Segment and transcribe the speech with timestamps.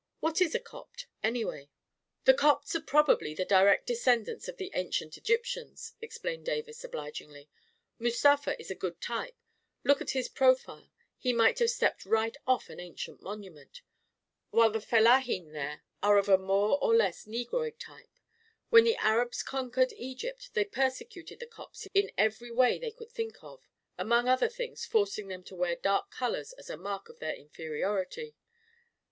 [0.13, 1.69] ~ What is a Copt, anyway?"
[2.25, 6.81] 44 The Copts are probably the direct descendants .l^u of the ancient Egypti^g*" explained Davis
[6.83, 7.49] oblig ~ ingly."
[8.05, 9.35] Mustafa is a good type—
[9.83, 13.83] look at his pro file— he might have stepped right off an ancient monument—
[14.49, 18.17] while the f ellahin there are of a more or less negroid type.
[18.71, 22.89] When the Arabs conquered I f Egypt, they persecuted the Copts in every way they
[22.89, 27.07] could think of— ^mong other things, forcing them to wear dark colon as a mark
[27.07, 28.33] of their inferiority.